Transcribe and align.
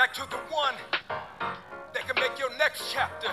back 0.00 0.14
to 0.14 0.22
the 0.30 0.36
one 0.50 0.74
that 1.92 2.06
can 2.08 2.16
make 2.16 2.38
your 2.38 2.48
next 2.58 2.80
chapter 2.90 3.28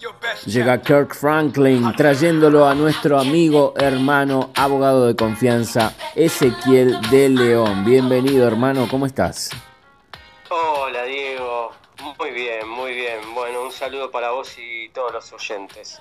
your 0.00 0.12
best 0.20 0.44
Llega. 0.48 0.82
Kirk 0.82 1.14
Franklin 1.14 1.92
trayéndolo 1.96 2.66
a 2.66 2.74
nuestro 2.74 3.16
amigo, 3.20 3.74
hermano, 3.76 4.50
abogado 4.56 5.06
de 5.06 5.14
confianza, 5.14 5.94
Ezequiel 6.16 7.00
de 7.12 7.28
León. 7.28 7.84
Bienvenido, 7.84 8.48
hermano, 8.48 8.88
¿cómo 8.90 9.06
estás? 9.06 9.50
Hola 10.50 11.04
Diego, 11.04 11.70
muy 12.18 12.30
bien, 12.32 12.68
muy 12.68 12.92
bien. 12.92 13.20
Bueno, 13.36 13.62
un 13.66 13.70
saludo 13.70 14.10
para 14.10 14.32
vos 14.32 14.52
y 14.58 14.88
todos 14.88 15.12
los 15.12 15.32
oyentes. 15.32 16.00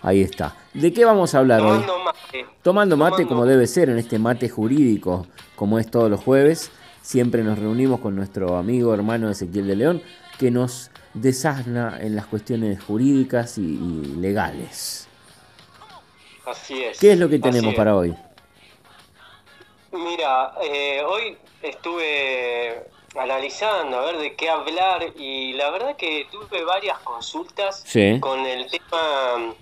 Ahí 0.00 0.22
está. 0.22 0.54
¿De 0.72 0.90
qué 0.92 1.04
vamos 1.04 1.34
a 1.34 1.38
hablar 1.40 1.60
hoy? 1.60 1.80
Tomando 1.80 1.98
mate. 1.98 2.46
Tomando 2.62 2.96
mate 2.96 3.10
Tomando- 3.24 3.28
como 3.28 3.44
debe 3.44 3.66
ser 3.66 3.90
en 3.90 3.98
este 3.98 4.18
mate 4.18 4.48
jurídico, 4.48 5.26
como 5.54 5.78
es 5.78 5.90
todos 5.90 6.08
los 6.08 6.20
jueves. 6.20 6.70
Siempre 7.08 7.42
nos 7.42 7.58
reunimos 7.58 8.00
con 8.00 8.14
nuestro 8.14 8.58
amigo 8.58 8.92
hermano 8.92 9.30
Ezequiel 9.30 9.66
de 9.66 9.76
León, 9.76 10.02
que 10.38 10.50
nos 10.50 10.90
desasna 11.14 11.96
en 12.02 12.14
las 12.14 12.26
cuestiones 12.26 12.84
jurídicas 12.84 13.56
y, 13.56 13.62
y 13.62 14.16
legales. 14.20 15.08
Así 16.44 16.84
es. 16.84 16.98
¿Qué 16.98 17.12
es 17.12 17.18
lo 17.18 17.30
que 17.30 17.38
tenemos 17.38 17.74
para 17.74 17.96
hoy? 17.96 18.14
Mira, 19.90 20.52
eh, 20.62 21.02
hoy 21.02 21.38
estuve 21.62 22.84
analizando 23.18 24.00
a 24.00 24.04
ver 24.04 24.18
de 24.18 24.36
qué 24.36 24.50
hablar 24.50 25.02
y 25.16 25.54
la 25.54 25.70
verdad 25.70 25.96
que 25.96 26.26
tuve 26.30 26.62
varias 26.62 26.98
consultas 26.98 27.84
Sí. 27.86 28.18
con 28.20 28.40
el 28.44 28.70
tema, 28.70 29.54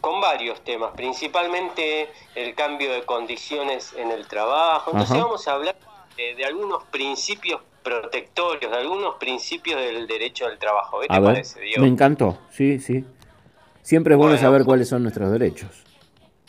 con 0.00 0.22
varios 0.22 0.64
temas, 0.64 0.92
principalmente 0.96 2.08
el 2.34 2.54
cambio 2.54 2.90
de 2.94 3.02
condiciones 3.02 3.92
en 3.92 4.10
el 4.10 4.26
trabajo. 4.26 4.92
Entonces 4.92 5.16
Ajá. 5.16 5.24
vamos 5.26 5.46
a 5.46 5.52
hablar 5.52 5.76
de, 6.18 6.34
de 6.34 6.44
algunos 6.44 6.84
principios 6.84 7.62
protectorios, 7.82 8.70
de 8.70 8.76
algunos 8.78 9.14
principios 9.14 9.80
del 9.80 10.06
derecho 10.06 10.46
del 10.48 10.58
trabajo. 10.58 11.00
¿Qué 11.00 11.06
te 11.06 11.14
A 11.14 11.20
ver, 11.20 11.28
parece, 11.30 11.60
Diego? 11.60 11.80
me 11.82 11.88
encantó, 11.88 12.38
sí, 12.50 12.78
sí. 12.80 13.04
Siempre 13.82 14.14
es 14.14 14.18
bueno 14.18 14.34
Bueno. 14.34 14.46
saber 14.46 14.64
cuáles 14.64 14.88
son 14.88 15.02
nuestros 15.02 15.30
derechos. 15.30 15.70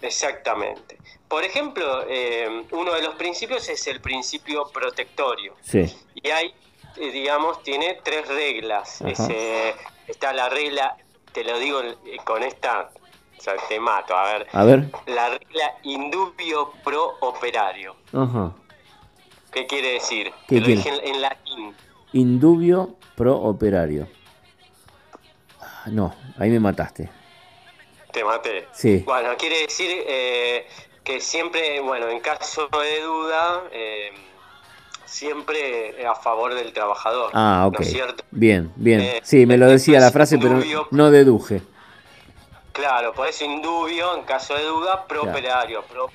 Exactamente. 0.02 0.98
Por 1.28 1.44
ejemplo, 1.44 2.04
eh, 2.10 2.64
uno 2.72 2.94
de 2.94 3.02
los 3.04 3.16
principios 3.16 3.70
es 3.70 3.86
el 3.88 4.02
principio 4.02 4.68
protectorio. 4.74 5.54
Sí, 5.62 5.86
Y 6.16 6.30
hay, 6.30 6.54
eh, 6.98 7.12
digamos, 7.12 7.62
tiene 7.64 8.00
tres 8.04 8.28
reglas. 8.28 9.02
Está 10.08 10.34
la 10.34 10.50
regla, 10.50 10.98
te 11.32 11.44
lo 11.44 11.60
digo 11.60 11.82
eh, 11.82 11.96
con 12.26 12.42
esta, 12.44 12.90
o 13.38 13.42
sea, 13.42 13.54
te 13.70 13.80
mato, 13.80 14.16
a 14.18 14.34
ver. 14.34 14.48
a 14.52 14.64
ver. 14.66 14.90
La 15.06 15.30
regla 15.30 15.76
indubio 15.84 16.72
pro 16.84 17.16
operario. 17.22 17.96
Ajá. 18.12 18.52
¿Qué 19.52 19.66
quiere 19.68 19.94
decir? 19.94 20.32
¿Qué 20.48 20.56
te 20.56 20.60
lo 20.62 20.66
quiere? 20.66 20.82
dije 20.84 20.90
en, 21.10 21.16
en 21.16 21.22
latín. 21.22 21.74
Indubio 22.14 22.96
pro 23.16 23.36
operario. 23.38 24.08
Ah, 25.62 25.84
No, 25.88 26.14
ahí 26.38 26.50
me 26.50 26.60
mataste. 26.60 27.10
Te 28.12 28.24
maté. 28.24 28.68
Sí. 28.74 29.04
Bueno, 29.06 29.30
quiere 29.38 29.62
decir 29.62 29.90
eh, 30.08 30.66
que 31.04 31.20
siempre, 31.22 31.80
bueno, 31.82 32.08
en 32.10 32.20
caso 32.20 32.68
de 32.72 33.02
duda, 33.04 33.64
eh, 33.72 34.10
siempre 35.06 36.06
a 36.06 36.16
favor 36.16 36.54
del 36.56 36.74
trabajador. 36.74 37.32
Ah, 37.34 37.66
ok. 37.68 37.80
¿No 37.80 37.86
es 37.86 37.92
cierto? 37.92 38.24
Bien, 38.32 38.72
bien. 38.76 39.02
Eh, 39.02 39.20
Sí, 39.24 39.46
me 39.46 39.58
lo 39.58 39.68
decía 39.68 40.00
la 40.00 40.12
frase, 40.12 40.38
pero 40.40 40.60
no 40.92 41.12
deduje. 41.12 41.62
Claro, 42.80 43.14
por 43.14 43.28
eso 43.28 43.44
indubio, 43.44 44.16
en 44.16 44.24
caso 44.24 44.54
de 44.56 44.64
duda, 44.64 45.06
pro 45.06 45.22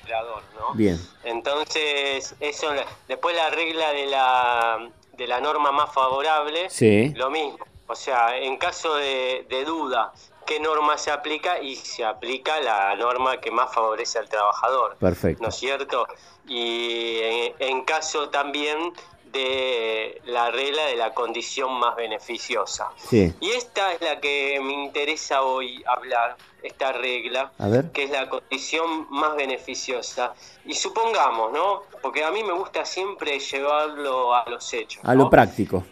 Claro. 0.03 0.41
¿no? 0.59 0.73
Bien. 0.73 0.99
Entonces, 1.23 2.35
eso, 2.39 2.71
después 3.07 3.35
la 3.35 3.49
regla 3.51 3.91
de 3.91 4.05
la, 4.07 4.89
de 5.13 5.27
la 5.27 5.39
norma 5.39 5.71
más 5.71 5.93
favorable, 5.93 6.69
Sí. 6.69 7.13
lo 7.15 7.29
mismo. 7.29 7.59
O 7.87 7.95
sea, 7.95 8.35
en 8.37 8.57
caso 8.57 8.95
de, 8.95 9.45
de 9.47 9.63
duda, 9.63 10.11
¿qué 10.47 10.59
norma 10.59 10.97
se 10.97 11.11
aplica? 11.11 11.59
Y 11.59 11.75
se 11.75 12.03
aplica 12.03 12.59
la 12.61 12.95
norma 12.95 13.39
que 13.39 13.51
más 13.51 13.71
favorece 13.73 14.17
al 14.17 14.27
trabajador. 14.27 14.95
Perfecto. 14.97 15.43
¿No 15.43 15.49
es 15.49 15.55
cierto? 15.55 16.07
Y 16.47 17.19
en, 17.21 17.53
en 17.59 17.81
caso 17.85 18.29
también 18.29 18.91
de 19.31 20.21
la 20.25 20.49
regla 20.49 20.85
de 20.85 20.95
la 20.95 21.13
condición 21.13 21.73
más 21.73 21.95
beneficiosa. 21.95 22.89
Sí. 23.09 23.33
Y 23.41 23.51
esta 23.51 23.91
es 23.93 24.01
la 24.01 24.19
que 24.21 24.59
me 24.63 24.73
interesa 24.73 25.41
hoy 25.43 25.83
hablar, 25.85 26.37
esta 26.65 26.91
regla, 26.91 27.51
A 27.57 27.67
ver. 27.67 27.91
que 27.91 28.03
es 28.03 28.09
la 28.09 28.27
condición 28.29 29.07
más 29.09 29.35
beneficiosa. 29.35 30.33
Y 30.65 30.73
supongamos, 30.73 31.51
¿no? 31.51 31.83
Porque 32.01 32.23
a 32.23 32.31
mí 32.31 32.43
me 32.43 32.53
gusta 32.53 32.85
siempre 32.85 33.39
llevarlo 33.39 34.33
a 34.33 34.49
los 34.49 34.73
hechos. 34.73 35.03
A 35.05 35.13
lo 35.15 35.29
práctico. 35.29 35.83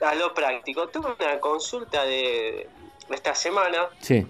A 0.00 0.14
lo 0.14 0.34
práctico. 0.34 0.88
Tuve 0.88 1.14
una 1.18 1.40
consulta 1.40 2.04
de 2.04 2.68
esta 3.10 3.34
semana 3.34 3.88
Sí. 4.00 4.26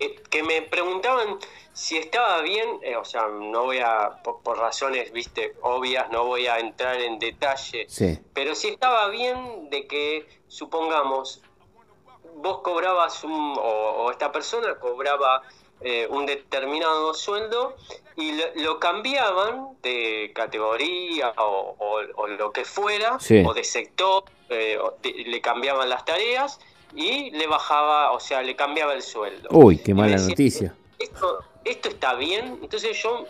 eh, 0.00 0.22
que 0.28 0.42
me 0.42 0.62
preguntaban 0.62 1.38
si 1.72 1.96
estaba 1.96 2.40
bien, 2.40 2.80
eh, 2.82 2.96
o 2.96 3.04
sea, 3.04 3.28
no 3.28 3.64
voy 3.66 3.78
a, 3.78 4.20
por, 4.24 4.40
por 4.42 4.58
razones, 4.58 5.12
viste, 5.12 5.54
obvias, 5.62 6.10
no 6.10 6.24
voy 6.24 6.48
a 6.48 6.58
entrar 6.58 7.00
en 7.00 7.20
detalle, 7.20 7.86
Sí. 7.88 8.18
pero 8.34 8.56
si 8.56 8.68
estaba 8.68 9.08
bien 9.10 9.70
de 9.70 9.86
que, 9.86 10.26
supongamos, 10.48 11.40
vos 12.42 12.58
cobrabas 12.62 13.22
un, 13.24 13.32
o, 13.58 13.60
o 14.04 14.10
esta 14.10 14.30
persona 14.32 14.74
cobraba 14.76 15.42
eh, 15.80 16.06
un 16.10 16.26
determinado 16.26 17.14
sueldo 17.14 17.76
y 18.16 18.32
lo, 18.32 18.44
lo 18.56 18.80
cambiaban 18.80 19.76
de 19.82 20.32
categoría 20.34 21.32
o, 21.38 21.76
o- 21.78 22.00
o 22.22 22.26
lo 22.26 22.50
que 22.52 22.64
fuera, 22.64 23.18
Sí. 23.20 23.44
o 23.46 23.54
de 23.54 23.62
sector, 23.64 24.24
eh, 24.48 24.76
o 24.78 24.96
le 25.02 25.40
cambiaban 25.40 25.88
las 25.88 26.04
tareas 26.04 26.58
y 26.94 27.30
le 27.30 27.46
bajaba, 27.46 28.12
o 28.12 28.18
sea, 28.20 28.42
le 28.42 28.56
cambiaba 28.56 28.94
el 28.94 29.02
sueldo. 29.02 29.48
Uy, 29.52 29.78
qué 29.78 29.94
mala 29.94 30.12
decía, 30.12 30.28
noticia. 30.30 30.74
Esto, 30.98 31.38
esto 31.64 31.88
está 31.90 32.14
bien, 32.14 32.58
entonces 32.62 33.00
yo, 33.02 33.26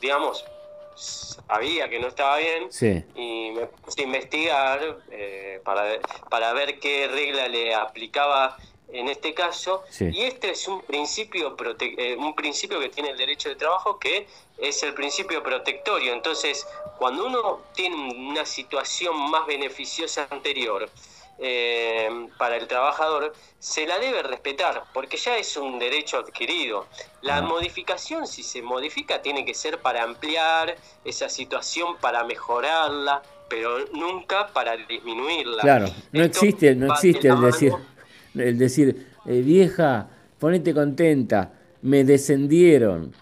digamos, 0.00 0.44
sabía 1.02 1.88
que 1.88 1.98
no 1.98 2.08
estaba 2.08 2.38
bien 2.38 2.70
Sí. 2.72 3.02
y 3.14 3.50
me 3.52 3.66
puse 3.66 4.02
a 4.02 4.04
investigar 4.04 4.98
eh, 5.10 5.60
para, 5.64 5.98
para 6.30 6.52
ver 6.52 6.78
qué 6.78 7.08
regla 7.08 7.48
le 7.48 7.74
aplicaba 7.74 8.56
en 8.92 9.08
este 9.08 9.32
caso. 9.32 9.82
Sí. 9.88 10.10
Y 10.12 10.22
este 10.22 10.50
es 10.50 10.68
un 10.68 10.82
principio, 10.82 11.56
prote- 11.56 11.94
eh, 11.96 12.14
un 12.16 12.34
principio 12.34 12.78
que 12.78 12.88
tiene 12.90 13.10
el 13.10 13.16
derecho 13.18 13.48
de 13.48 13.56
trabajo 13.56 13.98
que 13.98 14.26
es 14.58 14.82
el 14.82 14.92
principio 14.94 15.42
protectorio. 15.42 16.12
Entonces, 16.12 16.66
cuando 16.98 17.26
uno 17.26 17.62
tiene 17.74 17.96
una 17.96 18.44
situación 18.44 19.16
más 19.30 19.46
beneficiosa 19.46 20.26
anterior, 20.30 20.88
eh, 21.38 22.28
para 22.38 22.56
el 22.56 22.66
trabajador, 22.66 23.32
se 23.58 23.86
la 23.86 23.98
debe 23.98 24.22
respetar, 24.22 24.84
porque 24.92 25.16
ya 25.16 25.36
es 25.36 25.56
un 25.56 25.78
derecho 25.78 26.18
adquirido. 26.18 26.86
La 27.22 27.42
modificación, 27.42 28.26
si 28.26 28.42
se 28.42 28.62
modifica, 28.62 29.22
tiene 29.22 29.44
que 29.44 29.54
ser 29.54 29.78
para 29.78 30.02
ampliar 30.02 30.76
esa 31.04 31.28
situación, 31.28 31.96
para 32.00 32.24
mejorarla, 32.24 33.22
pero 33.48 33.86
nunca 33.92 34.48
para 34.48 34.76
disminuirla. 34.76 35.62
Claro, 35.62 35.86
no 36.12 36.22
Esto 36.22 36.38
existe, 36.38 36.74
no 36.74 36.92
existe 36.92 37.28
el 37.28 37.40
decir, 37.40 37.72
el 38.34 38.58
decir, 38.58 39.06
eh, 39.26 39.40
vieja, 39.40 40.08
ponete 40.38 40.72
contenta, 40.72 41.52
me 41.82 42.04
descendieron. 42.04 43.14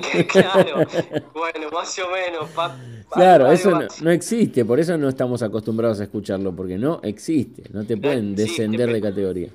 claro, 0.28 0.86
bueno, 1.34 1.70
más 1.72 1.98
o 1.98 2.10
menos. 2.10 2.48
pa- 2.50 2.76
Claro, 3.10 3.50
eso 3.52 3.70
no, 3.70 3.86
no 4.02 4.10
existe, 4.10 4.64
por 4.64 4.80
eso 4.80 4.96
no 4.98 5.08
estamos 5.08 5.42
acostumbrados 5.42 6.00
a 6.00 6.04
escucharlo, 6.04 6.54
porque 6.54 6.76
no 6.76 7.00
existe, 7.02 7.62
no 7.72 7.84
te 7.84 7.96
pueden 7.96 8.32
existe, 8.32 8.42
descender 8.42 8.92
de 8.92 9.00
categoría. 9.00 9.48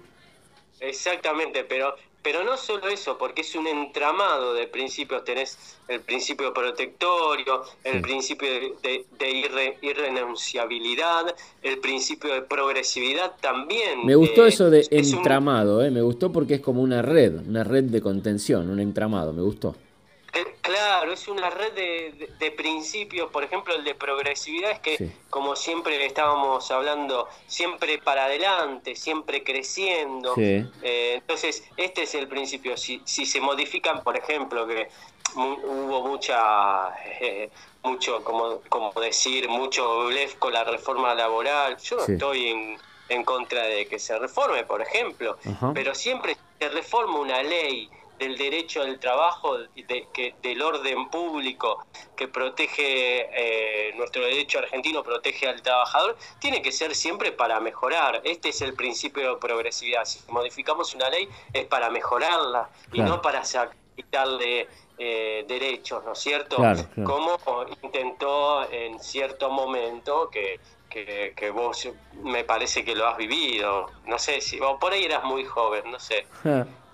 Exactamente, 0.80 1.64
pero, 1.66 1.94
pero 2.24 2.44
no 2.44 2.58
solo 2.58 2.88
eso, 2.88 3.18
porque 3.18 3.42
es 3.42 3.54
un 3.56 3.68
entramado 3.68 4.54
de 4.54 4.68
principios. 4.68 5.24
Tenés 5.24 5.58
el 5.88 6.00
principio 6.02 6.54
protectorio, 6.54 7.62
el 7.84 7.94
Sí. 7.96 8.00
principio 8.02 8.48
de, 8.50 8.60
de- 8.82 9.06
de 9.20 9.32
irre- 9.32 9.78
irrenunciabilidad, 9.82 11.36
el 11.62 11.78
principio 11.80 12.34
de 12.34 12.42
progresividad 12.42 13.34
también. 13.42 14.06
Me 14.06 14.16
gustó 14.16 14.46
eh, 14.46 14.50
eso 14.50 14.70
de 14.72 14.88
es 14.90 15.12
un- 15.12 15.18
entramado, 15.20 15.84
eh, 15.84 15.92
me 15.92 16.02
gustó 16.02 16.32
porque 16.32 16.56
es 16.56 16.62
como 16.62 16.82
una 16.82 17.02
red, 17.02 17.34
una 17.48 17.64
red 17.64 17.84
de 17.84 18.02
contención, 18.02 18.70
un 18.70 18.80
entramado, 18.80 19.34
me 19.34 19.42
gustó. 19.44 19.76
Eh, 20.34 20.46
Claro, 20.62 21.12
es 21.12 21.28
una 21.28 21.50
red 21.50 21.74
de, 21.74 22.12
de- 22.14 22.28
de 22.40 22.52
principios, 22.52 23.30
por 23.32 23.44
ejemplo, 23.44 23.76
el 23.76 23.84
de 23.84 23.94
progresividad 23.96 24.72
es 24.72 24.80
que, 24.80 24.98
Sí. 24.98 25.12
como 25.30 25.56
siempre 25.58 26.06
estábamos 26.06 26.70
hablando, 26.72 27.28
siempre 27.48 27.98
para 27.98 28.26
adelante, 28.26 28.96
siempre 28.96 29.44
creciendo. 29.44 30.34
Sí. 30.36 30.64
Eh, 30.84 31.16
entonces, 31.16 31.64
este 31.76 32.04
es 32.04 32.16
el 32.16 32.28
principio. 32.30 32.78
Si, 32.78 33.02
si 33.06 33.26
se 33.26 33.42
modifican, 33.42 34.02
por 34.04 34.16
ejemplo, 34.18 34.66
que 34.68 34.88
mu- 35.36 35.58
hubo 35.64 36.08
mucha, 36.08 36.90
eh, 37.20 37.50
mucho, 37.84 38.24
como, 38.24 38.62
como 38.70 38.94
decir, 39.02 39.50
mucho 39.50 40.06
blef 40.06 40.36
con 40.36 40.54
la 40.54 40.64
reforma 40.64 41.14
laboral, 41.14 41.78
yo 41.80 41.98
no 41.98 42.06
Sí. 42.06 42.14
estoy 42.14 42.48
en, 42.48 42.78
en 43.10 43.24
contra 43.26 43.64
de 43.64 43.88
que 43.88 44.00
se 44.00 44.18
reforme, 44.18 44.64
por 44.64 44.82
ejemplo, 44.82 45.38
Ajá. 45.46 45.72
pero 45.74 45.94
siempre 45.96 46.38
se 46.60 46.70
reforma 46.70 47.20
una 47.20 47.44
ley 47.44 47.90
del 48.22 48.38
derecho 48.38 48.84
del 48.84 49.00
trabajo, 49.00 49.58
de, 49.58 50.08
que, 50.14 50.36
del 50.44 50.62
orden 50.62 51.10
público 51.10 51.88
que 52.16 52.28
protege 52.28 53.28
eh, 53.32 53.94
nuestro 53.96 54.24
derecho 54.24 54.60
argentino, 54.60 55.02
protege 55.02 55.48
al 55.48 55.60
trabajador, 55.64 56.16
tiene 56.40 56.62
que 56.62 56.72
ser 56.72 56.94
siempre 56.94 57.32
para 57.32 57.60
mejorar. 57.60 58.22
Este 58.24 58.50
es 58.50 58.62
el 58.62 58.76
principio 58.76 59.34
de 59.34 59.38
progresividad. 59.38 60.06
Si 60.06 60.20
modificamos 60.32 60.94
una 60.94 61.10
ley 61.10 61.28
es 61.52 61.66
para 61.66 61.90
mejorarla 61.90 62.70
y 62.94 63.02
no 63.02 63.24
para 63.24 63.42
quitarle 63.96 64.68
eh, 65.00 65.44
derechos, 65.48 66.04
¿no 66.06 66.12
es 66.12 66.20
cierto? 66.20 66.58
Como 67.04 67.40
intentó 67.82 68.72
en 68.72 69.00
cierto 69.00 69.50
momento 69.50 70.30
que, 70.30 70.60
que, 70.90 71.50
vos 71.50 71.90
me 72.22 72.44
parece 72.44 72.86
que 72.86 72.96
lo 72.96 73.08
has 73.08 73.18
vivido. 73.18 73.88
No 74.06 74.20
sé 74.20 74.42
si 74.42 74.60
por 74.80 74.94
ahí 74.94 75.06
eras 75.06 75.24
muy 75.24 75.44
joven, 75.44 75.90
no 75.90 76.00
sé. 76.00 76.28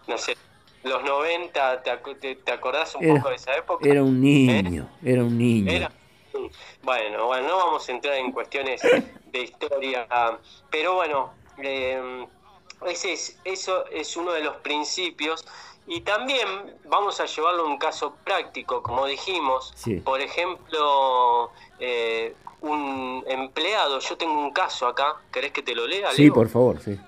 no 0.08 0.18
sé. 0.18 0.38
Los 0.84 1.04
90, 1.04 1.84
¿te, 1.84 2.36
te, 2.36 2.52
acordás 2.52 2.96
un 2.96 3.16
poco 3.16 3.30
de 3.30 3.36
esa 3.36 3.56
época? 3.56 3.88
Era 3.88 4.04
un 4.04 4.22
niño, 4.22 4.90
¿Eh? 5.04 5.12
era 5.12 5.24
un 5.24 5.38
niño. 5.38 5.90
bueno, 6.84 7.26
bueno, 7.26 7.48
no 7.48 7.58
vamos 7.58 7.88
a 7.88 7.92
entrar 7.92 8.16
en 8.16 8.32
cuestiones 8.32 8.82
de 9.32 9.42
historia, 9.42 10.08
pero 10.70 10.96
bueno, 10.96 11.34
eh, 11.58 12.28
ese 12.86 13.14
es, 13.14 13.40
eso 13.44 13.86
es 13.88 14.16
uno 14.16 14.32
de 14.34 14.44
los 14.44 14.58
principios 14.58 15.46
y 15.88 16.02
también 16.02 16.48
vamos 16.86 17.20
a 17.22 17.26
llevarlo 17.26 17.64
a 17.64 17.66
un 17.66 17.78
caso 17.78 18.16
práctico, 18.24 18.84
como 18.84 19.06
dijimos. 19.06 19.74
Por 20.04 20.22
ejemplo, 20.22 21.52
eh, 21.80 22.36
un 22.62 23.24
empleado, 23.28 24.00
yo 24.00 24.18
tengo 24.18 24.40
un 24.40 24.52
caso 24.52 24.88
acá, 24.88 25.16
¿querés 25.32 25.52
que 25.52 25.62
te 25.62 25.74
lo 25.74 25.88
lea? 25.88 26.12
Sí, 26.12 26.30
por 26.30 26.50
favor, 26.50 26.82
sí. 26.82 27.00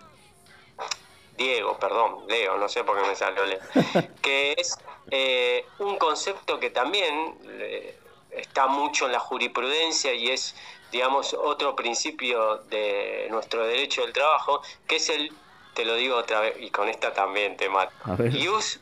Diego, 1.39 1.80
perdón, 1.80 2.25
Leo, 2.27 2.57
no 2.57 2.68
sé 2.68 2.83
por 2.83 3.01
qué 3.01 3.07
me 3.07 3.15
salió 3.15 3.45
Leo, 3.45 3.59
que 4.21 4.53
es 4.57 4.77
eh, 5.09 5.65
un 5.80 5.97
concepto 5.97 6.59
que 6.59 6.69
también 6.69 7.38
eh, 7.47 7.97
está 8.30 8.68
mucho 8.68 9.06
en 9.06 9.13
la 9.13 9.19
jurisprudencia 9.19 10.13
y 10.13 10.27
es, 10.30 10.53
digamos, 10.91 11.33
otro 11.33 11.77
principio 11.77 12.57
de 12.69 13.27
nuestro 13.31 13.65
derecho 13.65 14.01
del 14.01 14.12
trabajo, 14.12 14.62
que 14.86 14.97
es 14.97 15.09
el 15.09 15.31
te 15.74 15.86
lo 15.86 15.95
digo 15.95 16.18
otra 16.18 16.41
vez 16.41 16.56
y 16.59 16.71
con 16.71 16.89
esta 16.89 17.13
también 17.13 17.56
te 17.56 17.69
mato. 17.69 17.94
Ius 18.25 18.81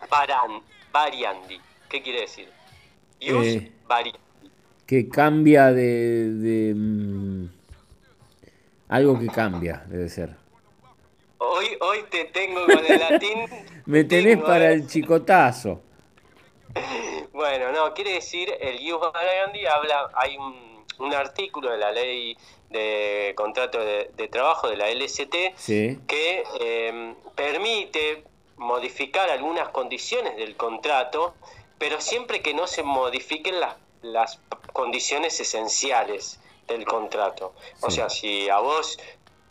variandi. 0.92 1.62
¿Qué 1.88 2.02
quiere 2.02 2.22
decir? 2.22 2.50
Ius 3.20 3.46
eh, 3.46 3.72
variandi. 3.88 4.20
Que 4.88 5.08
cambia 5.08 5.72
de, 5.72 6.74
mm, 6.76 7.46
algo 8.90 9.20
que 9.20 9.28
cambia, 9.28 9.84
debe 9.88 10.10
ser. 10.10 10.47
Hoy, 11.40 11.78
hoy 11.82 12.04
te 12.10 12.26
tengo 12.26 12.66
con 12.66 12.86
el 12.86 13.00
latín. 13.00 13.46
Me 13.86 14.04
tenés 14.04 14.38
para 14.40 14.72
el 14.72 14.88
chicotazo. 14.88 15.82
Bueno, 17.32 17.72
no, 17.72 17.94
quiere 17.94 18.14
decir, 18.14 18.52
el 18.60 18.80
ius 18.80 19.00
variandi 19.00 19.64
habla, 19.68 20.10
hay 20.16 20.38
un, 20.38 20.84
un 20.98 21.14
artículo 21.14 21.70
de 21.70 21.78
la 21.78 21.92
ley 21.92 22.36
de 22.70 23.34
contrato 23.36 23.80
de, 23.80 24.28
trabajo 24.30 24.68
de 24.68 24.78
la 24.78 24.90
LST 24.90 25.32
que 26.08 26.44
eh, 26.60 27.16
permite 27.36 28.24
modificar 28.58 29.30
algunas 29.30 29.70
condiciones 29.70 30.36
del 30.36 30.56
contrato, 30.56 31.36
pero 31.78 32.02
siempre 32.02 32.42
que 32.42 32.54
no 32.54 32.68
se 32.68 32.84
modifiquen 32.84 33.60
las, 33.60 33.76
las 34.02 34.40
condiciones 34.74 35.40
esenciales 35.40 36.40
del 36.68 36.86
contrato. 36.86 37.54
O 37.82 37.92
sea, 37.92 38.10
si 38.10 38.50
a 38.50 38.60
vos 38.60 39.00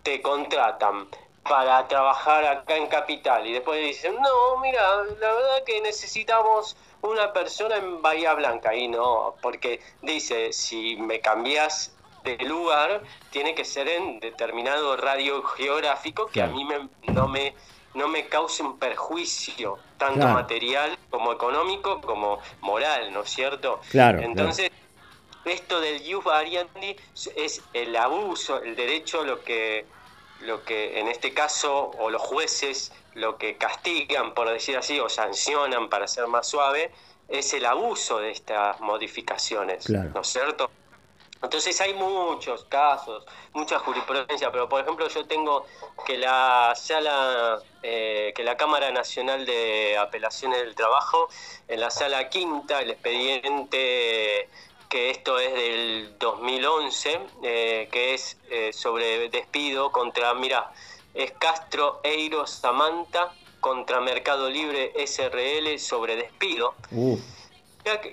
te 0.02 0.20
contratan 0.20 1.08
para 1.48 1.86
trabajar 1.88 2.44
acá 2.44 2.76
en 2.76 2.86
Capital 2.86 3.46
y 3.46 3.52
después 3.52 3.80
dicen, 3.80 4.14
no, 4.14 4.60
mira, 4.60 4.80
la 5.20 5.32
verdad 5.32 5.64
que 5.64 5.80
necesitamos 5.80 6.76
una 7.02 7.32
persona 7.32 7.76
en 7.76 8.02
Bahía 8.02 8.34
Blanca 8.34 8.74
y 8.74 8.88
no, 8.88 9.34
porque 9.40 9.80
dice, 10.02 10.52
si 10.52 10.96
me 10.96 11.20
cambias 11.20 11.92
de 12.24 12.36
lugar 12.44 13.02
tiene 13.30 13.54
que 13.54 13.64
ser 13.64 13.88
en 13.88 14.18
determinado 14.18 14.96
radio 14.96 15.44
geográfico 15.44 16.26
que 16.26 16.42
a 16.42 16.48
mí 16.48 16.66
no 17.06 17.28
me 17.28 17.54
no 17.94 18.08
me 18.08 18.26
cause 18.26 18.62
un 18.62 18.78
perjuicio 18.78 19.78
tanto 19.96 20.28
material 20.28 20.98
como 21.08 21.32
económico 21.32 22.00
como 22.02 22.40
moral, 22.60 23.10
¿no 23.12 23.22
es 23.22 23.30
cierto? 23.30 23.80
Claro. 23.90 24.20
Entonces, 24.20 24.70
esto 25.46 25.80
del 25.80 26.02
ius 26.02 26.22
variandi 26.22 26.94
es 27.36 27.62
el 27.72 27.96
abuso, 27.96 28.62
el 28.62 28.76
derecho, 28.76 29.24
lo 29.24 29.42
que 29.42 29.86
lo 30.40 30.64
que 30.64 30.98
en 31.00 31.08
este 31.08 31.32
caso 31.32 31.90
o 31.98 32.10
los 32.10 32.22
jueces 32.22 32.92
lo 33.14 33.38
que 33.38 33.56
castigan, 33.56 34.34
por 34.34 34.50
decir 34.50 34.76
así, 34.76 35.00
o 35.00 35.08
sancionan 35.08 35.88
para 35.88 36.06
ser 36.06 36.26
más 36.26 36.46
suave, 36.46 36.92
es 37.28 37.52
el 37.54 37.64
abuso 37.64 38.18
de 38.18 38.30
estas 38.30 38.78
modificaciones, 38.80 39.88
¿no 39.88 40.20
es 40.20 40.26
cierto? 40.26 40.70
Entonces 41.42 41.80
hay 41.80 41.94
muchos 41.94 42.64
casos, 42.64 43.24
mucha 43.52 43.78
jurisprudencia, 43.78 44.50
pero 44.50 44.68
por 44.68 44.82
ejemplo 44.82 45.08
yo 45.08 45.26
tengo 45.26 45.66
que 46.06 46.16
la 46.18 46.72
sala, 46.74 47.60
eh, 47.82 48.32
que 48.34 48.42
la 48.42 48.56
Cámara 48.56 48.90
Nacional 48.90 49.44
de 49.44 49.96
Apelaciones 49.98 50.60
del 50.60 50.74
Trabajo, 50.74 51.28
en 51.68 51.80
la 51.80 51.90
sala 51.90 52.28
quinta, 52.28 52.80
el 52.80 52.90
expediente 52.90 54.48
que 54.88 55.10
esto 55.10 55.38
es 55.38 55.52
del 55.52 56.18
2011, 56.18 57.20
eh, 57.42 57.88
que 57.90 58.14
es 58.14 58.36
eh, 58.50 58.72
sobre 58.72 59.28
despido 59.28 59.90
contra, 59.90 60.34
mira, 60.34 60.72
es 61.14 61.32
Castro 61.32 62.00
Eiro 62.02 62.46
Samantha 62.46 63.32
contra 63.60 64.00
Mercado 64.00 64.48
Libre 64.50 64.92
SRL 65.06 65.78
sobre 65.78 66.16
despido. 66.16 66.74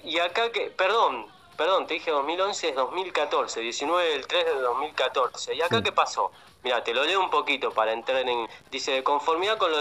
Y 0.04 0.20
acá 0.20 0.52
que, 0.52 0.70
perdón, 0.70 1.28
perdón, 1.58 1.88
te 1.88 1.96
dije 1.96 2.12
2011, 2.12 2.70
es 2.70 2.76
2014, 2.76 3.60
19 3.60 4.10
del 4.10 4.28
3 4.28 4.46
de 4.46 4.62
2014. 4.62 5.56
¿Y 5.56 5.62
acá 5.62 5.82
qué 5.82 5.92
pasó? 5.92 6.32
Mira, 6.64 6.84
te 6.84 6.94
lo 6.94 7.04
leo 7.04 7.20
un 7.20 7.30
poquito 7.30 7.72
para 7.72 7.92
entrar 7.92 8.28
en... 8.28 8.48
Dice, 8.72 8.92
de 8.92 9.04
conformidad 9.04 9.58
con 9.58 9.72
lo 9.72 9.80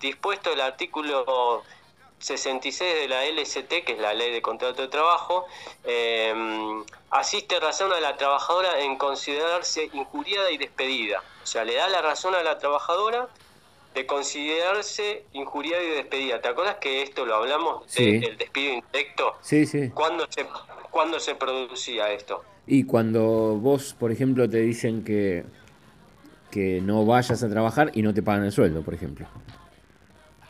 dispuesto 0.00 0.50
del 0.50 0.60
artículo 0.60 1.62
66 2.24 2.94
de 3.02 3.08
la 3.08 3.26
LST, 3.26 3.84
que 3.84 3.92
es 3.92 3.98
la 3.98 4.14
ley 4.14 4.32
de 4.32 4.40
contrato 4.40 4.80
de 4.80 4.88
trabajo, 4.88 5.44
eh, 5.84 6.32
asiste 7.10 7.60
razón 7.60 7.92
a 7.92 8.00
la 8.00 8.16
trabajadora 8.16 8.80
en 8.80 8.96
considerarse 8.96 9.90
injuriada 9.92 10.50
y 10.50 10.56
despedida. 10.56 11.22
O 11.42 11.46
sea, 11.46 11.64
le 11.64 11.74
da 11.74 11.86
la 11.88 12.00
razón 12.00 12.34
a 12.34 12.42
la 12.42 12.58
trabajadora 12.58 13.28
de 13.94 14.06
considerarse 14.06 15.24
injuriada 15.34 15.84
y 15.84 15.90
despedida. 15.90 16.40
¿Te 16.40 16.48
acuerdas 16.48 16.76
que 16.80 17.02
esto 17.02 17.26
lo 17.26 17.34
hablamos 17.34 17.92
del 17.94 18.38
despido 18.38 18.72
indirecto? 18.72 19.34
Sí, 19.42 19.66
sí. 19.66 19.90
¿Cuándo 19.90 20.26
se, 20.30 20.46
¿Cuándo 20.90 21.20
se 21.20 21.34
producía 21.34 22.10
esto? 22.10 22.42
Y 22.66 22.84
cuando 22.84 23.58
vos, 23.58 23.94
por 23.98 24.10
ejemplo, 24.10 24.48
te 24.48 24.60
dicen 24.60 25.04
que, 25.04 25.44
que 26.50 26.80
no 26.80 27.04
vayas 27.04 27.42
a 27.42 27.50
trabajar 27.50 27.90
y 27.92 28.00
no 28.00 28.14
te 28.14 28.22
pagan 28.22 28.46
el 28.46 28.52
sueldo, 28.52 28.80
por 28.80 28.94
ejemplo. 28.94 29.26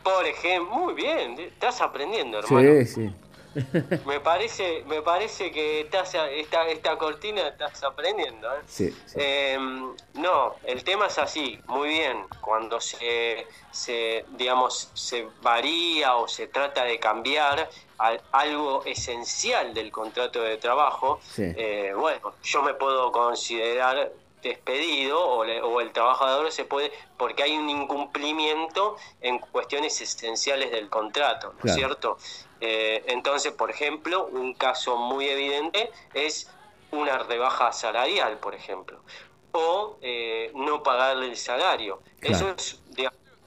Por 0.05 0.27
ejemplo, 0.27 0.75
muy 0.75 0.93
bien, 0.93 1.39
estás 1.39 1.81
aprendiendo, 1.81 2.37
hermano. 2.37 2.85
Sí, 2.85 2.85
sí. 2.85 3.15
me 4.05 4.19
parece 4.19 4.83
me 4.85 5.01
parece 5.01 5.49
que 5.49 5.81
estás, 5.81 6.13
esta, 6.13 6.67
esta 6.67 6.95
cortina 6.95 7.47
estás 7.47 7.83
aprendiendo. 7.83 8.53
¿eh? 8.53 8.59
Sí, 8.67 8.95
em, 9.15 9.95
no, 10.13 10.57
el 10.63 10.83
tema 10.83 11.07
es 11.07 11.17
así, 11.17 11.59
muy 11.65 11.89
bien. 11.89 12.17
Cuando 12.39 12.79
se, 12.79 13.47
se, 13.71 14.25
digamos, 14.37 14.91
se 14.93 15.27
varía 15.41 16.17
o 16.17 16.27
se 16.27 16.45
trata 16.45 16.83
de 16.83 16.99
cambiar 16.99 17.67
algo 18.31 18.83
esencial 18.85 19.73
del 19.73 19.91
contrato 19.91 20.43
de 20.43 20.57
trabajo, 20.57 21.19
eh, 21.39 21.93
bueno, 21.97 22.35
yo 22.43 22.61
me 22.61 22.75
puedo 22.75 23.11
considerar 23.11 24.11
despedido 24.49 25.23
o, 25.23 25.81
el 25.81 25.91
trabajador 25.91 26.51
se 26.51 26.65
puede, 26.65 26.91
porque 27.17 27.43
hay 27.43 27.57
un 27.57 27.69
incumplimiento 27.69 28.95
en 29.21 29.39
cuestiones 29.39 29.99
esenciales 29.99 30.71
del 30.71 30.89
contrato, 30.89 31.53
¿no 31.61 31.69
es 31.69 31.75
cierto? 31.75 32.17
Eh, 32.61 33.03
entonces, 33.07 33.51
por 33.51 33.69
ejemplo, 33.69 34.25
un 34.27 34.53
caso 34.53 34.97
muy 34.97 35.27
evidente 35.27 35.91
es 36.13 36.49
una 36.91 37.17
rebaja 37.17 37.71
salarial, 37.73 38.37
por 38.37 38.55
ejemplo, 38.55 39.01
o 39.51 39.97
eh, 40.01 40.51
no 40.55 40.83
pagarle 40.83 41.27
el 41.27 41.37
salario. 41.37 42.01
Eso 42.21 42.53
es 42.55 42.79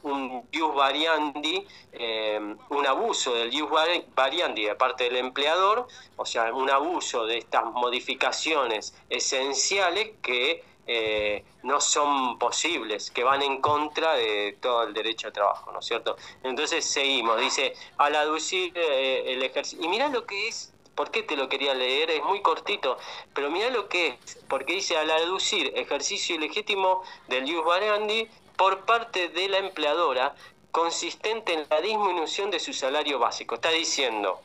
un 0.03 0.47
ius 0.53 0.75
variandi, 0.75 1.67
eh, 1.93 2.57
un 2.71 2.87
abuso 2.87 3.35
del 3.35 3.53
ius 3.53 3.69
variandi 4.15 4.65
de 4.65 4.75
parte 4.75 5.05
del 5.05 5.17
empleador, 5.17 5.87
o 6.17 6.27
sea, 6.27 6.53
un 6.53 6.71
abuso 6.71 7.27
de 7.27 7.39
estas 7.39 7.65
modificaciones 7.65 8.95
esenciales 9.11 10.11
que 10.23 10.65
eh, 10.89 11.45
no 11.63 11.83
son 11.83 12.39
posibles, 12.39 13.11
que 13.11 13.23
van 13.23 13.43
en 13.43 13.61
contra 13.61 14.15
de 14.15 14.57
todo 14.59 14.85
el 14.85 14.95
derecho 14.95 15.27
al 15.27 15.35
trabajo, 15.35 15.71
¿no 15.71 15.81
es 15.81 15.87
cierto? 15.87 16.17
Entonces 16.43 16.85
seguimos, 16.85 17.39
dice, 17.39 17.75
al 17.99 18.17
aducir 18.17 18.73
eh, 18.75 19.25
el 19.27 19.43
ejercicio, 19.43 19.85
y 19.85 19.89
mira 19.89 20.09
lo 20.09 20.25
que 20.25 20.49
es, 20.49 20.73
¿por 20.95 21.11
qué 21.11 21.23
te 21.23 21.37
lo 21.37 21.49
quería 21.51 21.75
leer? 21.75 22.11
Es 22.11 22.25
muy 22.25 22.41
cortito, 22.41 22.97
pero 23.35 23.51
mira 23.51 23.69
lo 23.69 23.89
que 23.89 24.19
es, 24.25 24.39
porque 24.49 24.73
dice, 24.73 24.97
al 24.97 25.11
aducir 25.11 25.73
ejercicio 25.77 26.37
ilegítimo 26.37 27.03
del 27.29 27.47
ius 27.47 27.65
variandi 27.67 28.27
por 28.57 28.87
parte 28.87 29.29
de 29.29 29.49
la 29.49 29.59
empleadora, 29.59 30.35
consistente 30.73 31.53
en 31.53 31.67
la 31.69 31.81
disminución 31.83 32.51
de 32.51 32.61
su 32.61 32.73
salario 32.73 33.19
básico. 33.19 33.57
Está 33.57 33.71
diciendo 33.71 34.41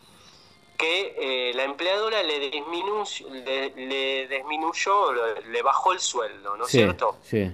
que 0.83 1.15
eh, 1.49 1.53
la 1.53 1.63
empleadora 1.63 2.21
le, 2.23 2.39
disminuyó, 2.39 3.29
le, 3.29 4.27
disminuyó, 4.27 5.13
le 5.49 5.61
bajó 5.61 5.93
el 5.93 5.99
sueldo, 6.01 6.57
¿no 6.57 6.65
es 6.65 6.71
cierto? 6.71 7.17
Sí. 7.23 7.49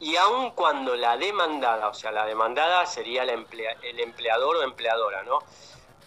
Y 0.00 0.16
aun 0.16 0.50
cuando 0.50 0.96
la 0.96 1.16
demandada, 1.16 1.88
o 1.88 1.94
sea, 1.94 2.10
la 2.10 2.26
demandada 2.26 2.86
sería 2.86 3.22
el 3.22 4.00
empleador 4.00 4.56
o 4.56 4.62
empleadora, 4.62 5.22
¿no? 5.22 5.38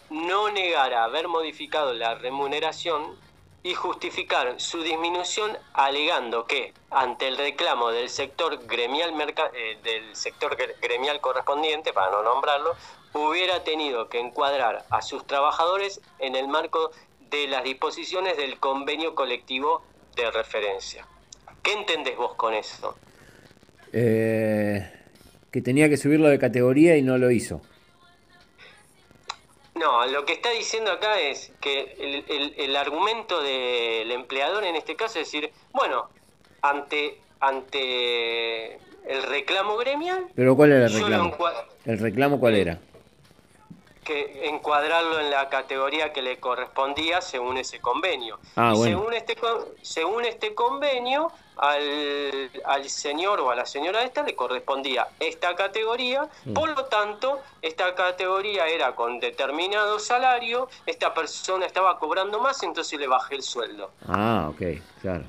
No 0.10 0.52
negara 0.52 1.06
haber 1.06 1.30
modificado 1.30 1.94
la 1.94 2.16
remuneración 2.16 3.16
y 3.64 3.74
justificar 3.74 4.60
su 4.60 4.82
disminución 4.82 5.58
alegando 5.74 6.46
que 6.46 6.74
ante 6.90 7.28
el 7.28 7.38
reclamo 7.38 7.92
del 7.92 8.10
sector 8.10 8.66
gremial 8.66 9.14
eh, 9.54 9.78
del 9.84 10.16
sector 10.16 10.56
gremial 10.82 11.20
correspondiente 11.20 11.92
para 11.92 12.12
no 12.12 12.24
nombrarlo 12.24 12.76
hubiera 13.14 13.64
tenido 13.64 14.10
que 14.10 14.20
encuadrar 14.20 14.86
a 14.90 15.02
sus 15.02 15.26
trabajadores 15.26 16.02
en 16.20 16.36
el 16.36 16.48
marco 16.48 16.92
de 17.30 17.48
las 17.48 17.64
disposiciones 17.64 18.38
del 18.38 18.60
convenio 18.60 19.16
colectivo 19.16 19.84
de 20.16 20.30
referencia. 20.32 21.06
¿Qué 21.64 21.74
entendés 21.74 22.16
vos 22.16 22.36
con 22.36 22.54
eso? 22.54 22.96
Eh, 23.92 24.90
que 25.52 25.62
tenía 25.62 25.90
que 25.90 25.98
subirlo 25.98 26.30
de 26.30 26.40
categoría 26.40 26.98
y 26.98 27.02
no 27.02 27.18
lo 27.18 27.32
hizo. 27.32 27.62
No, 29.80 30.06
lo 30.08 30.26
que 30.26 30.34
está 30.34 30.52
diciendo 30.52 30.92
acá 30.92 31.20
es 31.20 31.52
que 31.62 32.54
el, 32.58 32.76
argumento 32.76 33.42
del 33.42 34.12
empleador 34.12 34.64
en 34.64 34.76
este 34.76 34.96
caso 34.96 35.20
es 35.20 35.32
decir, 35.32 35.52
bueno, 35.72 36.10
ante, 36.62 37.20
ante 37.40 38.76
el 38.76 39.24
reclamo 39.30 39.78
gremial... 39.78 40.26
¿Pero 40.36 40.56
cuál 40.56 40.72
era 40.72 40.88
el 40.88 40.94
reclamo? 40.94 41.38
¿El 41.86 42.00
reclamo 42.00 42.40
cuál 42.40 42.56
era? 42.56 42.80
Que 44.08 44.48
encuadrarlo 44.48 45.20
en 45.20 45.30
la 45.30 45.50
categoría 45.50 46.14
que 46.14 46.22
le 46.22 46.40
correspondía 46.40 47.20
según 47.20 47.58
ese 47.58 47.82
convenio. 47.82 48.40
Ah, 48.56 48.74
según, 48.82 49.14
este, 49.14 49.36
según 49.82 50.24
este 50.24 50.56
convenio, 50.56 51.30
al, 51.58 52.50
al, 52.64 52.90
señor 52.90 53.42
o 53.42 53.52
a 53.52 53.56
la 53.56 53.66
señora 53.66 54.04
esta 54.04 54.24
le 54.24 54.34
correspondía 54.34 55.10
esta 55.20 55.56
categoría, 55.56 56.30
mm. 56.46 56.54
por 56.54 56.70
lo 56.70 56.86
tanto, 56.86 57.42
esta 57.62 57.96
categoría 57.96 58.68
era 58.68 58.96
con 58.96 59.20
determinado 59.20 60.00
salario, 60.00 60.70
esta 60.86 61.14
persona 61.14 61.66
estaba 61.66 62.00
cobrando 62.00 62.40
más, 62.40 62.64
entonces 62.64 62.98
le 62.98 63.08
bajé 63.08 63.36
el 63.36 63.44
sueldo. 63.44 63.92
Ah, 64.08 64.48
ok, 64.52 64.62
claro. 65.02 65.26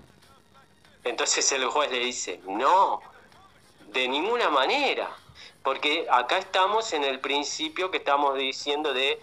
Entonces 1.03 1.51
el 1.51 1.65
juez 1.65 1.91
le 1.91 1.99
dice, 1.99 2.41
no, 2.47 3.01
de 3.93 4.07
ninguna 4.07 4.51
manera, 4.51 5.11
porque 5.63 6.07
acá 6.11 6.39
estamos 6.39 6.93
en 6.93 7.05
el 7.05 7.21
principio 7.21 7.91
que 7.91 7.99
estamos 7.99 8.37
diciendo 8.37 8.93
de 8.95 9.19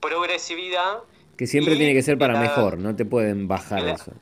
progresividad. 0.00 1.00
Que 1.36 1.46
siempre 1.46 1.76
tiene 1.76 1.94
que 1.94 2.02
ser 2.02 2.18
para 2.18 2.38
mejor, 2.38 2.78
no 2.78 2.94
te 2.96 3.04
pueden 3.04 3.48
bajar 3.48 3.86
eso. 3.86 4.12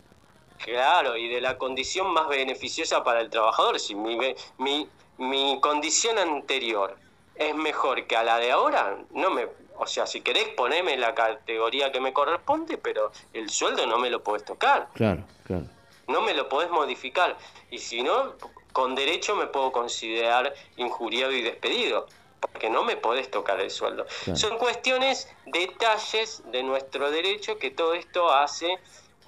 Claro, 0.59 1.17
y 1.17 1.29
de 1.29 1.41
la 1.41 1.59
condición 1.59 2.13
más 2.13 2.29
beneficiosa 2.29 3.05
para 3.05 3.21
el 3.21 3.31
trabajador. 3.31 3.79
Si 3.79 3.95
mi, 3.95 4.19
mi, 4.59 4.89
mi 5.19 5.59
condición 5.61 6.19
anterior 6.19 6.97
es 7.35 7.55
mejor 7.55 8.07
que 8.07 8.17
a 8.17 8.25
la 8.25 8.39
de 8.39 8.51
ahora, 8.53 8.99
no 9.13 9.31
me, 9.31 9.47
o 9.79 9.87
sea, 9.87 10.07
si 10.07 10.21
querés 10.21 10.49
poneme 10.57 10.97
la 10.97 11.15
categoría 11.15 11.93
que 11.93 12.01
me 12.01 12.13
corresponde, 12.13 12.79
pero 12.79 13.13
el 13.33 13.51
sueldo 13.51 13.87
no 13.87 13.99
me 13.99 14.11
lo 14.11 14.23
podés 14.23 14.45
tocar. 14.45 14.89
Claro, 14.95 15.25
claro. 15.45 15.67
No 16.09 16.23
me 16.23 16.35
lo 16.35 16.49
podés 16.49 16.71
modificar. 16.71 17.37
Y 17.71 17.79
si 17.79 18.03
no, 18.03 18.35
con 18.77 18.95
derecho 18.95 19.35
me 19.37 19.47
puedo 19.47 19.73
considerar 19.73 20.53
injuriado 20.77 21.33
y 21.33 21.41
despedido, 21.41 22.05
porque 22.39 22.69
no 22.69 22.85
me 22.85 22.99
podés 22.99 23.31
tocar 23.31 23.59
el 23.59 23.71
sueldo. 23.71 24.05
Son 24.35 24.59
cuestiones, 24.59 25.29
detalles 25.47 26.43
de 26.53 26.63
nuestro 26.63 27.11
derecho 27.11 27.57
que 27.57 27.71
todo 27.71 27.95
esto 27.95 28.31
hace 28.31 28.77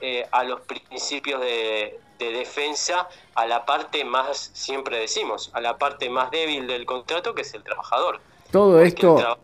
eh, 0.02 0.26
a 0.32 0.44
los 0.44 0.60
principios 0.60 1.40
de, 1.40 1.98
defensa 2.18 3.08
a 3.36 3.46
la 3.46 3.64
parte 3.64 4.04
más, 4.04 4.50
siempre 4.52 4.98
decimos, 4.98 5.50
a 5.54 5.62
la 5.62 5.78
parte 5.78 6.10
más 6.10 6.30
débil 6.30 6.66
del 6.66 6.84
contrato 6.84 7.34
que 7.34 7.40
es 7.40 7.54
el 7.54 7.62
trabajador. 7.62 8.20
Todo 8.50 8.82
esto, 8.82 9.38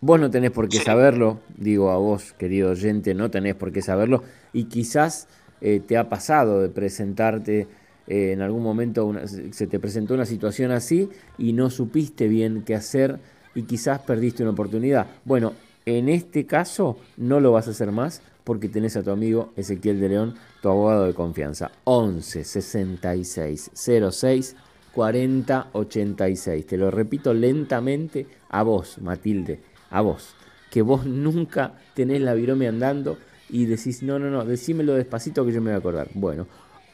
vos 0.00 0.20
no 0.20 0.30
tenés 0.30 0.52
por 0.52 0.70
qué 0.70 0.78
saberlo, 0.78 1.40
digo 1.54 1.90
a 1.90 1.98
vos, 1.98 2.32
querido 2.32 2.70
oyente, 2.70 3.12
no 3.12 3.30
tenés 3.30 3.56
por 3.56 3.72
qué 3.72 3.82
saberlo, 3.82 4.24
y 4.54 4.70
quizás 4.70 5.28
eh, 5.60 5.82
te 5.86 5.98
ha 5.98 6.08
pasado 6.08 6.62
de 6.62 6.70
presentarte 6.70 7.68
eh, 8.06 8.32
en 8.32 8.42
algún 8.42 8.62
momento, 8.62 9.12
se 9.26 9.66
te 9.66 9.78
presentó 9.78 10.14
una 10.14 10.26
situación 10.26 10.70
así 10.70 11.08
y 11.38 11.52
no 11.52 11.70
supiste 11.70 12.28
bien 12.28 12.62
qué 12.62 12.74
hacer 12.74 13.18
y 13.54 13.62
quizás 13.62 14.00
perdiste 14.00 14.42
una 14.42 14.52
oportunidad. 14.52 15.06
Bueno, 15.24 15.52
en 15.86 16.08
este 16.08 16.46
caso 16.46 16.98
no 17.16 17.40
lo 17.40 17.52
vas 17.52 17.68
a 17.68 17.72
hacer 17.72 17.92
más 17.92 18.22
porque 18.44 18.68
tenés 18.68 18.96
a 18.96 19.02
tu 19.02 19.10
amigo 19.10 19.52
Ezequiel 19.56 20.00
de 20.00 20.08
León, 20.08 20.34
tu 20.60 20.68
abogado 20.68 21.06
de 21.06 21.14
confianza. 21.14 21.70
11 21.84 22.44
66 22.44 23.70
06 23.74 24.56
40 24.94 25.68
86. 25.72 26.66
Te 26.66 26.76
lo 26.76 26.90
repito 26.90 27.34
lentamente 27.34 28.26
a 28.50 28.62
vos, 28.62 28.98
Matilde, 29.00 29.60
a 29.90 30.02
vos, 30.02 30.34
que 30.70 30.82
vos 30.82 31.06
nunca 31.06 31.74
tenés 31.94 32.20
la 32.20 32.34
virome 32.34 32.68
andando 32.68 33.18
y 33.48 33.66
decís, 33.66 34.02
no, 34.02 34.18
no, 34.18 34.30
no, 34.30 34.44
decímelo 34.44 34.94
despacito 34.94 35.44
que 35.44 35.52
yo 35.52 35.60
me 35.60 35.70
voy 35.70 35.74
a 35.74 35.78
acordar. 35.78 36.08
Bueno, 36.14 36.46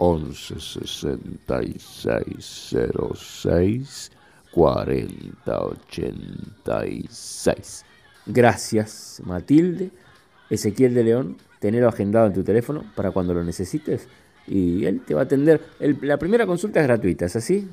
11 0.03 0.61
66 0.61 2.77
06 3.15 4.11
40 4.51 5.61
86. 5.61 7.85
Gracias, 8.27 9.23
Matilde 9.25 9.91
Ezequiel 10.51 10.93
de 10.95 11.05
León, 11.05 11.39
tenerlo 11.61 11.89
agendado 11.89 12.27
en 12.27 12.35
tu 12.35 12.43
teléfono 12.43 12.85
para 12.97 13.13
cuando 13.13 13.33
lo 13.33 13.45
necesites 13.45 14.09
y 14.47 14.85
él 14.85 15.05
te 15.05 15.15
va 15.15 15.21
a 15.21 15.25
atender. 15.25 15.61
la 15.79 16.19
primera 16.19 16.47
consulta 16.47 16.81
es 16.81 16.87
gratuita, 16.87 17.27
¿es 17.27 17.37
así? 17.37 17.69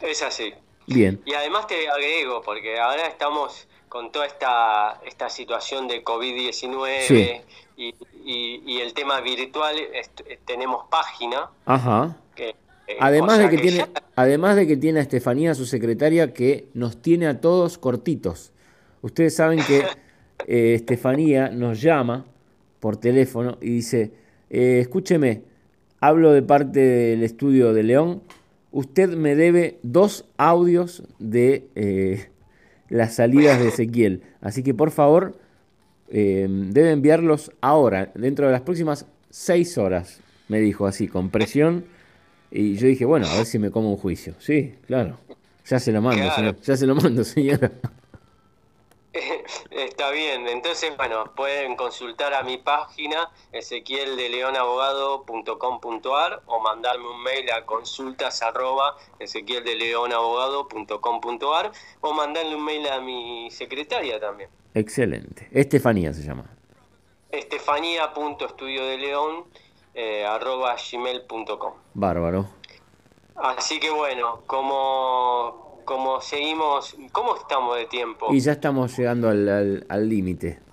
Es 0.00 0.22
así. 0.22 0.52
Bien. 0.86 1.20
Y 1.24 1.32
además 1.32 1.66
te 1.66 1.88
agrego, 1.88 2.42
porque 2.42 2.78
ahora 2.78 3.06
estamos 3.06 3.66
con 3.88 4.12
toda 4.12 4.26
esta, 4.26 5.00
esta 5.06 5.30
situación 5.30 5.88
de 5.88 6.04
COVID-19 6.04 7.42
y, 7.76 7.94
el 8.24 8.94
tema 8.94 9.20
virtual, 9.20 9.76
tenemos 10.44 10.84
página. 10.90 11.50
Ajá. 11.64 12.16
Eh, 12.36 12.54
además, 13.00 13.38
de 13.38 13.48
que, 13.48 13.58
tiene, 13.58 13.86
además 14.16 14.56
de 14.56 14.66
que 14.66 14.76
tiene 14.76 14.98
a 14.98 15.02
Estefanía, 15.02 15.54
su 15.54 15.66
secretaria, 15.66 16.34
que 16.34 16.68
nos 16.74 17.00
tiene 17.00 17.26
a 17.26 17.40
todos 17.40 17.78
cortitos. 17.78 18.52
Ustedes 19.02 19.36
saben 19.36 19.62
que 19.64 19.84
Eh, 20.46 20.74
Estefanía 20.74 21.48
nos 21.48 21.80
llama 21.80 22.26
por 22.80 22.96
teléfono 22.96 23.56
y 23.60 23.70
dice, 23.70 24.12
eh, 24.50 24.78
escúcheme, 24.80 25.42
hablo 26.00 26.32
de 26.32 26.42
parte 26.42 26.80
del 26.80 27.22
estudio 27.22 27.72
de 27.72 27.82
León, 27.82 28.22
usted 28.70 29.10
me 29.16 29.36
debe 29.36 29.78
dos 29.82 30.26
audios 30.36 31.02
de 31.18 31.68
eh, 31.76 32.28
las 32.90 33.14
salidas 33.14 33.58
de 33.58 33.68
Ezequiel, 33.68 34.22
así 34.42 34.62
que 34.62 34.74
por 34.74 34.90
favor 34.90 35.38
debe 36.20 36.92
enviarlos 36.92 37.50
ahora, 37.60 38.12
dentro 38.14 38.46
de 38.46 38.52
las 38.52 38.60
próximas 38.60 39.06
seis 39.30 39.76
horas, 39.78 40.20
me 40.48 40.60
dijo 40.60 40.86
así, 40.86 41.08
con 41.08 41.30
presión, 41.30 41.86
y 42.50 42.76
yo 42.76 42.86
dije, 42.86 43.04
bueno, 43.04 43.26
a 43.26 43.36
ver 43.36 43.46
si 43.46 43.58
me 43.58 43.70
como 43.70 43.90
un 43.90 43.96
juicio. 43.96 44.34
Sí, 44.38 44.74
claro, 44.86 45.18
ya 45.66 45.80
se 45.80 45.90
lo 45.90 46.00
mando, 46.00 46.22
ya 46.62 46.76
se 46.76 46.86
lo 46.86 46.94
mando, 46.94 47.24
señora. 47.24 47.72
Está 49.74 50.10
bien, 50.12 50.46
entonces, 50.46 50.96
bueno, 50.96 51.24
pueden 51.34 51.74
consultar 51.74 52.32
a 52.32 52.44
mi 52.44 52.58
página 52.58 53.28
ezequieldeleonabogado.com.ar 53.50 56.42
o 56.46 56.60
mandarme 56.60 57.08
un 57.08 57.20
mail 57.20 57.50
a 57.50 57.66
consultas 57.66 58.40
arroba 58.42 58.96
ezequieldeleonabogado.com.ar 59.18 61.72
o 62.02 62.12
mandarle 62.12 62.54
un 62.54 62.64
mail 62.64 62.88
a 62.88 63.00
mi 63.00 63.50
secretaria 63.50 64.20
también. 64.20 64.48
Excelente. 64.74 65.48
Estefanía 65.50 66.14
se 66.14 66.22
llama. 66.22 66.44
Estefanía.estudiodeleón 67.32 69.46
eh, 69.92 70.24
arroba 70.24 70.76
gmail.com. 70.76 71.72
Bárbaro. 71.94 72.46
Así 73.34 73.80
que 73.80 73.90
bueno, 73.90 74.42
como 74.46 75.73
como 75.84 76.20
seguimos, 76.20 76.96
¿cómo 77.12 77.36
estamos 77.36 77.76
de 77.76 77.86
tiempo? 77.86 78.32
Y 78.32 78.40
ya 78.40 78.52
estamos 78.52 78.96
llegando 78.96 79.28
al 79.28 80.08
límite. 80.08 80.64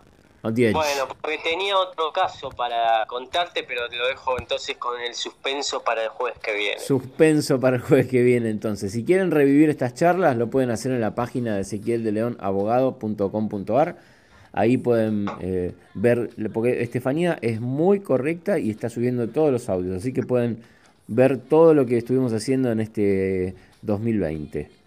Al, 0.44 0.54
bueno, 0.54 1.08
porque 1.22 1.38
tenía 1.44 1.78
otro 1.78 2.12
caso 2.12 2.50
para 2.50 3.06
contarte, 3.06 3.64
pero 3.64 3.88
te 3.88 3.96
lo 3.96 4.08
dejo 4.08 4.40
entonces 4.40 4.76
con 4.78 5.00
el 5.00 5.14
suspenso 5.14 5.84
para 5.84 6.04
el 6.04 6.10
jueves 6.10 6.40
que 6.40 6.56
viene. 6.56 6.80
Suspenso 6.80 7.60
para 7.60 7.76
el 7.76 7.84
jueves 7.84 8.08
que 8.08 8.24
viene, 8.24 8.50
entonces. 8.50 8.92
Si 8.92 9.06
quieren 9.06 9.30
revivir 9.30 9.70
estas 9.70 9.94
charlas, 9.94 10.36
lo 10.36 10.50
pueden 10.50 10.72
hacer 10.72 10.94
en 10.94 11.02
la 11.02 11.14
página 11.14 11.56
de 11.56 11.62
Ezequiel 11.62 12.04
de 12.04 12.12
León 12.12 12.38
abogado.com.ar. 12.40 13.98
Ahí 14.52 14.78
pueden 14.78 15.28
eh, 15.42 15.76
ver, 15.94 16.32
porque 16.52 16.82
Estefanía 16.82 17.38
es 17.44 17.62
muy 17.62 18.00
correcta 18.00 18.58
y 18.58 18.72
está 18.72 18.90
subiendo 18.90 19.30
todos 19.30 19.52
los 19.52 19.70
audios, 19.70 19.98
así 19.98 20.12
que 20.12 20.24
pueden 20.24 20.64
ver 21.08 21.38
todo 21.38 21.76
lo 21.76 21.86
que 21.86 21.98
estuvimos 21.98 22.34
haciendo 22.34 22.72
en 22.72 22.80
este 22.80 23.54
2020. 23.84 24.81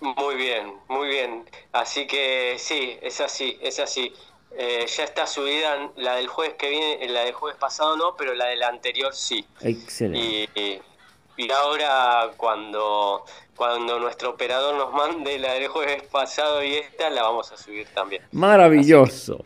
Muy 0.00 0.34
bien, 0.36 0.74
muy 0.88 1.08
bien. 1.08 1.44
Así 1.72 2.06
que 2.06 2.56
sí, 2.58 2.98
es 3.00 3.20
así, 3.20 3.58
es 3.62 3.78
así. 3.78 4.12
Eh, 4.58 4.86
ya 4.86 5.04
está 5.04 5.26
subida 5.26 5.90
la 5.96 6.16
del 6.16 6.28
jueves 6.28 6.54
que 6.58 6.70
viene, 6.70 7.08
la 7.08 7.20
del 7.24 7.34
jueves 7.34 7.58
pasado 7.58 7.96
no, 7.96 8.16
pero 8.16 8.34
la 8.34 8.46
del 8.46 8.62
anterior 8.62 9.14
sí. 9.14 9.44
Excelente. 9.60 10.50
Y, 10.54 11.42
y 11.42 11.50
ahora 11.52 12.30
cuando, 12.36 13.24
cuando 13.54 13.98
nuestro 13.98 14.30
operador 14.30 14.74
nos 14.74 14.92
mande 14.92 15.38
la 15.38 15.52
del 15.54 15.68
jueves 15.68 16.02
pasado 16.04 16.64
y 16.64 16.74
esta, 16.74 17.10
la 17.10 17.22
vamos 17.22 17.52
a 17.52 17.56
subir 17.56 17.86
también. 17.92 18.22
Maravilloso. 18.32 19.44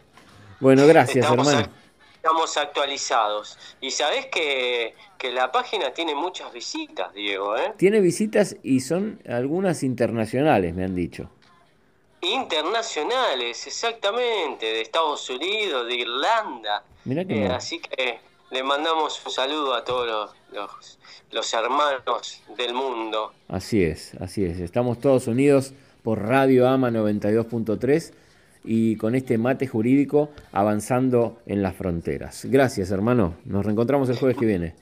Bueno, 0.60 0.86
gracias 0.86 1.28
hermano. 1.30 1.79
Estamos 2.22 2.54
actualizados. 2.58 3.58
Y 3.80 3.90
sabés 3.90 4.26
que, 4.26 4.94
que, 5.16 5.32
la 5.32 5.50
página 5.50 5.92
tiene 5.94 6.14
muchas 6.14 6.52
visitas, 6.52 7.12
Diego. 7.14 7.56
¿eh? 7.56 7.72
Tiene 7.78 8.00
visitas 8.00 8.56
y 8.62 8.80
son 8.80 9.22
algunas 9.26 9.82
internacionales, 9.82 10.74
me 10.74 10.84
han 10.84 10.94
dicho. 10.94 11.30
Internacionales, 12.20 13.66
exactamente, 13.66 14.66
de 14.66 14.82
Estados 14.82 15.30
Unidos, 15.30 15.86
de 15.86 15.94
Irlanda. 15.94 16.84
Eh, 17.06 17.48
así 17.50 17.80
que 17.80 18.18
le 18.50 18.62
mandamos 18.62 19.24
un 19.24 19.32
saludo 19.32 19.72
a 19.72 19.82
todos 19.82 20.34
los, 20.52 20.98
los, 21.32 21.54
hermanos 21.54 22.42
del 22.58 22.74
mundo. 22.74 23.32
Así 23.48 23.82
es, 23.82 24.12
así 24.20 24.44
es. 24.44 24.60
Estamos 24.60 25.00
todos 25.00 25.26
unidos 25.26 25.72
por 26.02 26.20
Radio 26.20 26.68
Ama 26.68 26.90
92.3 26.90 28.12
y 28.64 28.96
con 28.96 29.14
este 29.14 29.38
mate 29.38 29.66
jurídico 29.66 30.30
avanzando 30.52 31.38
en 31.46 31.62
las 31.62 31.76
fronteras. 31.76 32.44
Gracias, 32.44 32.90
hermano. 32.90 33.34
Nos 33.44 33.64
reencontramos 33.64 34.08
el 34.08 34.18
jueves 34.18 34.36
que 34.36 34.46
viene. 34.46 34.74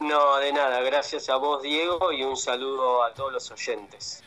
No, 0.00 0.38
de 0.38 0.52
nada. 0.52 0.80
Gracias 0.80 1.28
a 1.28 1.36
vos, 1.36 1.62
Diego, 1.62 2.12
y 2.12 2.22
un 2.22 2.36
saludo 2.36 3.04
a 3.04 3.14
todos 3.14 3.32
los 3.32 3.50
oyentes. 3.50 4.22